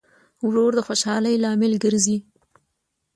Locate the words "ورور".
0.47-0.71